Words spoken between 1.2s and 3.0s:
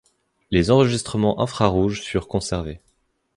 infrarouges furent conservés.